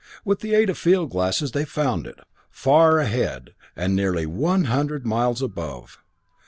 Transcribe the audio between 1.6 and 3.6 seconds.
found it, far ahead,